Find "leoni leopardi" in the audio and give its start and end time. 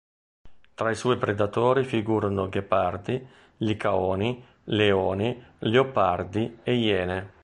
4.63-6.57